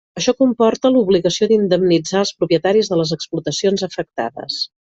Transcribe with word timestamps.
Això 0.19 0.31
comporta 0.37 0.89
l'obligació 0.95 1.49
d'indemnitzar 1.51 2.19
els 2.23 2.33
propietaris 2.41 2.93
de 2.95 3.01
les 3.03 3.15
explotacions 3.21 3.89
afectades. 3.91 4.61